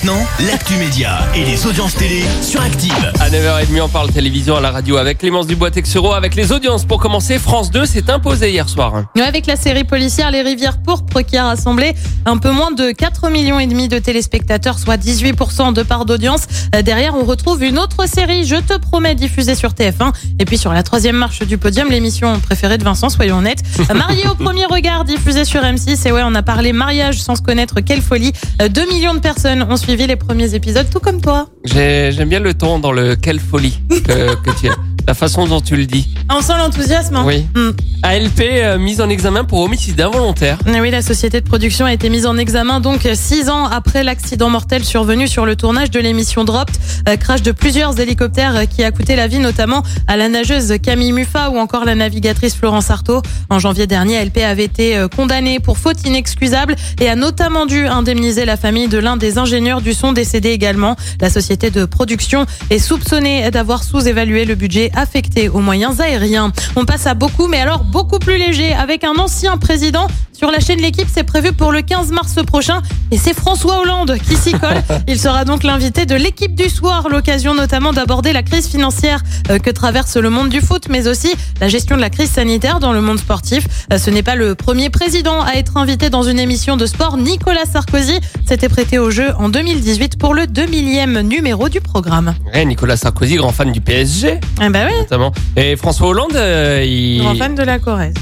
Maintenant, 0.00 0.24
l'actu 0.48 0.74
média 0.76 1.18
et 1.34 1.44
les 1.44 1.66
audiences 1.66 1.96
télé 1.96 2.22
sur 2.40 2.60
Active. 2.60 2.92
À 3.18 3.30
9h30, 3.30 3.80
on 3.82 3.88
parle 3.88 4.12
télévision 4.12 4.54
à 4.56 4.60
la 4.60 4.70
radio 4.70 4.96
avec 4.96 5.18
Clémence 5.18 5.48
Dubois-Texero. 5.48 6.12
Avec 6.12 6.36
les 6.36 6.52
audiences, 6.52 6.84
pour 6.84 7.00
commencer, 7.00 7.40
France 7.40 7.72
2 7.72 7.84
s'est 7.84 8.08
imposé 8.08 8.50
hier 8.52 8.68
soir. 8.68 9.06
Avec 9.20 9.46
la 9.46 9.56
série 9.56 9.82
policière 9.82 10.30
Les 10.30 10.42
Rivières 10.42 10.78
Pourpres 10.78 11.22
qui 11.22 11.36
a 11.36 11.46
rassemblé 11.46 11.94
un 12.26 12.36
peu 12.36 12.52
moins 12.52 12.70
de 12.70 12.92
4 12.92 13.28
millions 13.30 13.58
et 13.58 13.66
demi 13.66 13.88
de 13.88 13.98
téléspectateurs, 13.98 14.78
soit 14.78 14.96
18% 14.96 15.72
de 15.72 15.82
part 15.82 16.04
d'audience. 16.04 16.46
Euh, 16.76 16.82
Derrière, 16.82 17.16
on 17.16 17.24
retrouve 17.24 17.64
une 17.64 17.78
autre 17.78 18.08
série, 18.08 18.44
Je 18.46 18.54
te 18.56 18.78
promets, 18.78 19.16
diffusée 19.16 19.56
sur 19.56 19.70
TF1. 19.70 20.12
Et 20.38 20.44
puis 20.44 20.58
sur 20.58 20.72
la 20.72 20.84
troisième 20.84 21.16
marche 21.16 21.42
du 21.42 21.58
podium, 21.58 21.90
l'émission 21.90 22.38
préférée 22.38 22.78
de 22.78 22.84
Vincent, 22.84 23.08
soyons 23.08 23.38
honnêtes. 23.38 23.64
Euh, 23.90 23.94
Marié 23.94 24.28
au 24.28 24.36
premier 24.36 24.66
regard, 24.66 25.04
diffusée 25.04 25.44
sur 25.44 25.62
M6. 25.62 26.06
Et 26.06 26.12
ouais, 26.12 26.22
on 26.24 26.36
a 26.36 26.42
parlé 26.44 26.72
mariage 26.72 27.20
sans 27.20 27.34
se 27.34 27.42
connaître, 27.42 27.80
quelle 27.80 28.02
folie. 28.02 28.32
2 28.60 28.86
millions 28.92 29.14
de 29.14 29.18
personnes 29.18 29.66
ont 29.68 29.76
suivi 29.76 29.87
les 29.96 30.16
premiers 30.16 30.54
épisodes, 30.54 30.86
tout 30.90 31.00
comme 31.00 31.20
toi. 31.20 31.48
J'ai- 31.64 32.12
J'aime 32.12 32.28
bien 32.28 32.40
le 32.40 32.54
ton 32.54 32.78
dans 32.78 32.92
le 32.92 33.16
quelle 33.16 33.40
folie 33.40 33.78
que, 33.90 34.34
que 34.42 34.60
tu 34.60 34.68
as. 34.68 34.76
La 35.06 35.14
façon 35.14 35.46
dont 35.46 35.62
tu 35.62 35.74
le 35.74 35.86
dis. 35.86 36.06
On 36.30 36.42
sent 36.42 36.52
l'enthousiasme. 36.58 37.16
hein 37.16 37.24
Oui. 37.26 37.46
Hmm. 37.54 37.70
ALP 38.02 38.40
euh, 38.40 38.78
mise 38.78 39.00
en 39.00 39.08
examen 39.08 39.44
pour 39.44 39.60
homicide 39.60 40.00
involontaire. 40.00 40.58
Eh 40.66 40.80
Oui, 40.80 40.90
la 40.90 41.02
société 41.02 41.40
de 41.40 41.46
production 41.46 41.84
a 41.86 41.92
été 41.92 42.08
mise 42.10 42.26
en 42.26 42.36
examen 42.36 42.80
donc 42.80 43.08
six 43.14 43.48
ans 43.50 43.64
après 43.64 44.04
l'accident 44.04 44.50
mortel 44.50 44.84
survenu 44.84 45.26
sur 45.26 45.46
le 45.46 45.56
tournage 45.56 45.90
de 45.90 46.00
l'émission 46.00 46.44
Dropped, 46.44 46.76
Euh, 47.08 47.16
crash 47.16 47.42
de 47.42 47.52
plusieurs 47.52 47.98
hélicoptères 48.00 48.56
euh, 48.56 48.64
qui 48.64 48.84
a 48.84 48.90
coûté 48.90 49.16
la 49.16 49.28
vie 49.28 49.38
notamment 49.38 49.82
à 50.06 50.16
la 50.16 50.28
nageuse 50.28 50.74
Camille 50.82 51.12
Muffat 51.12 51.50
ou 51.50 51.58
encore 51.58 51.84
la 51.84 51.94
navigatrice 51.94 52.54
Florence 52.54 52.90
Artaud. 52.90 53.22
En 53.50 53.58
janvier 53.58 53.86
dernier, 53.86 54.22
LP 54.22 54.38
avait 54.38 54.64
été 54.64 54.96
euh, 54.96 55.08
condamnée 55.08 55.58
pour 55.58 55.78
faute 55.78 56.04
inexcusable 56.06 56.74
et 57.00 57.08
a 57.08 57.16
notamment 57.16 57.66
dû 57.66 57.86
indemniser 57.86 58.44
la 58.44 58.56
famille 58.56 58.88
de 58.88 58.98
l'un 58.98 59.16
des 59.16 59.38
ingénieurs 59.38 59.80
du 59.80 59.94
son 59.94 60.12
décédé 60.12 60.50
également. 60.50 60.96
La 61.20 61.30
société 61.30 61.70
de 61.70 61.84
production 61.84 62.44
est 62.70 62.78
soupçonnée 62.78 63.50
d'avoir 63.50 63.84
sous-évalué 63.84 64.44
le 64.44 64.54
budget 64.54 64.90
affecté 64.94 65.48
aux 65.48 65.60
moyens 65.60 66.00
aériens. 66.00 66.52
On 66.76 66.84
passe 66.84 67.06
à 67.06 67.14
beaucoup, 67.14 67.46
mais 67.46 67.60
alors 67.60 67.84
beaucoup 67.90 68.18
plus 68.18 68.36
léger, 68.36 68.74
avec 68.74 69.04
un 69.04 69.14
ancien 69.16 69.56
président 69.56 70.06
sur 70.38 70.52
la 70.52 70.60
chaîne 70.60 70.78
L'équipe, 70.80 71.08
c'est 71.12 71.24
prévu 71.24 71.52
pour 71.52 71.72
le 71.72 71.82
15 71.82 72.12
mars 72.12 72.36
prochain 72.46 72.80
et 73.10 73.18
c'est 73.18 73.34
François 73.34 73.80
Hollande 73.80 74.16
qui 74.18 74.36
s'y 74.36 74.52
colle. 74.52 74.84
Il 75.08 75.18
sera 75.18 75.44
donc 75.44 75.64
l'invité 75.64 76.06
de 76.06 76.14
l'équipe 76.14 76.54
du 76.54 76.68
soir, 76.68 77.08
l'occasion 77.08 77.54
notamment 77.54 77.92
d'aborder 77.92 78.32
la 78.32 78.44
crise 78.44 78.68
financière 78.68 79.20
euh, 79.50 79.58
que 79.58 79.70
traverse 79.70 80.16
le 80.16 80.30
monde 80.30 80.48
du 80.48 80.60
foot, 80.60 80.84
mais 80.88 81.08
aussi 81.08 81.34
la 81.60 81.66
gestion 81.66 81.96
de 81.96 82.00
la 82.00 82.08
crise 82.10 82.30
sanitaire 82.30 82.78
dans 82.78 82.92
le 82.92 83.00
monde 83.00 83.18
sportif. 83.18 83.66
Euh, 83.92 83.98
Ce 83.98 84.10
n'est 84.10 84.22
pas 84.22 84.36
le 84.36 84.54
premier 84.54 84.90
président 84.90 85.42
à 85.42 85.54
être 85.54 85.76
invité 85.76 86.08
dans 86.08 86.22
une 86.22 86.38
émission 86.38 86.76
de 86.76 86.86
sport. 86.86 87.16
Nicolas 87.16 87.64
Sarkozy 87.64 88.20
s'était 88.46 88.68
prêté 88.68 89.00
au 89.00 89.10
jeu 89.10 89.30
en 89.38 89.48
2018 89.48 90.18
pour 90.20 90.34
le 90.34 90.46
2 90.46 90.66
millième 90.66 91.20
numéro 91.22 91.68
du 91.68 91.80
programme. 91.80 92.32
Nicolas 92.64 92.96
Sarkozy, 92.96 93.34
grand 93.34 93.50
fan 93.50 93.72
du 93.72 93.80
PSG, 93.80 94.38
Eh 94.62 94.68
ben 94.68 94.86
oui, 94.88 94.96
notamment. 95.00 95.32
Et 95.56 95.74
François 95.74 96.06
Hollande, 96.06 96.36
euh, 96.36 96.84
il... 96.86 97.22
grand 97.22 97.34
fan 97.34 97.56
de 97.56 97.62
la 97.64 97.80
Corrèze. 97.80 98.14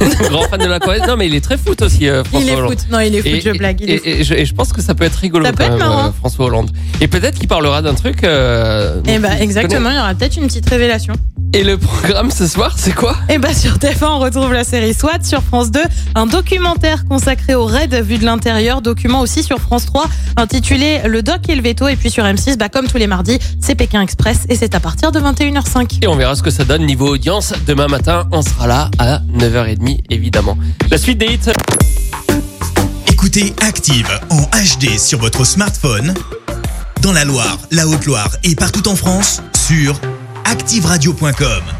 grand 0.30 0.42
fan 0.48 0.60
de 0.60 0.66
la 0.66 0.78
Corrèze. 0.80 1.02
Non, 1.06 1.16
mais 1.16 1.26
il 1.26 1.34
est 1.34 1.40
très 1.40 1.56
foot 1.58 1.80
aussi, 1.82 2.08
euh, 2.08 2.22
François 2.24 2.40
Il 2.40 2.48
est 2.52 2.56
Hollande. 2.56 2.72
foot. 2.72 2.86
Non, 2.90 3.00
il 3.00 3.14
est 3.14 3.22
foot, 3.22 3.26
Et, 3.32 3.40
je 3.40 3.50
blague. 3.50 3.80
il 3.80 3.90
et- 3.90 3.94
est 3.94 3.98
foot. 3.98 4.06
et 4.06 4.24
je, 4.24 4.34
et 4.34 4.44
je 4.44 4.54
pense 4.54 4.72
que 4.72 4.82
ça 4.82 4.94
peut 4.94 5.04
être 5.04 5.16
rigolo 5.16 5.44
Ça 5.44 5.52
peut 5.52 5.58
quand 5.58 5.64
être 5.64 5.70
même, 5.70 5.78
marrant. 5.80 6.06
euh, 6.08 6.12
François 6.18 6.46
Hollande. 6.46 6.70
Et 7.00 7.08
peut-être 7.08 7.38
qu'il 7.38 7.48
parlera 7.48 7.82
d'un 7.82 7.94
truc. 7.94 8.24
euh, 8.24 9.00
Eh 9.06 9.14
dont 9.16 9.20
ben 9.20 9.36
tu 9.36 9.42
exactement, 9.42 9.90
il 9.90 9.96
y 9.96 9.98
aura 9.98 10.14
peut-être 10.14 10.36
une 10.36 10.46
petite 10.46 10.68
révélation. 10.68 11.14
Et 11.56 11.64
le 11.64 11.78
programme 11.78 12.30
ce 12.30 12.46
soir, 12.46 12.74
c'est 12.76 12.92
quoi? 12.92 13.16
Et 13.30 13.38
bah 13.38 13.54
sur 13.54 13.78
TF1, 13.78 14.04
on 14.04 14.18
retrouve 14.18 14.52
la 14.52 14.62
série 14.62 14.92
SWAT 14.92 15.22
sur 15.22 15.42
France 15.42 15.70
2, 15.70 15.80
un 16.14 16.26
documentaire 16.26 17.06
consacré 17.06 17.54
au 17.54 17.64
raid 17.64 17.94
vu 17.94 18.18
de 18.18 18.26
l'intérieur, 18.26 18.82
document 18.82 19.22
aussi 19.22 19.42
sur 19.42 19.58
France 19.58 19.86
3 19.86 20.04
intitulé 20.36 21.00
Le 21.06 21.22
Doc 21.22 21.48
et 21.48 21.54
le 21.54 21.62
Veto 21.62 21.88
et 21.88 21.96
puis 21.96 22.10
sur 22.10 22.24
M6, 22.24 22.58
bah 22.58 22.68
comme 22.68 22.88
tous 22.88 22.98
les 22.98 23.06
mardis, 23.06 23.38
c'est 23.58 23.74
Pékin 23.74 24.02
Express 24.02 24.40
et 24.50 24.54
c'est 24.54 24.74
à 24.74 24.80
partir 24.80 25.12
de 25.12 25.18
21h05. 25.18 26.00
Et 26.02 26.08
on 26.08 26.16
verra 26.16 26.34
ce 26.34 26.42
que 26.42 26.50
ça 26.50 26.64
donne 26.64 26.84
niveau 26.84 27.08
audience. 27.08 27.54
Demain 27.66 27.88
matin, 27.88 28.28
on 28.32 28.42
sera 28.42 28.66
là 28.66 28.90
à 28.98 29.20
9h30, 29.38 30.00
évidemment. 30.10 30.58
La 30.90 30.98
suite 30.98 31.16
des 31.16 31.24
hits. 31.24 31.52
Écoutez 33.06 33.54
Active 33.66 34.10
en 34.28 34.42
HD 34.42 34.98
sur 34.98 35.20
votre 35.20 35.46
smartphone, 35.46 36.12
dans 37.00 37.12
la 37.12 37.24
Loire, 37.24 37.56
la 37.70 37.88
Haute-Loire 37.88 38.36
et 38.44 38.54
partout 38.54 38.86
en 38.88 38.94
France, 38.94 39.40
sur 39.66 39.98
activeradio.com. 40.46 41.75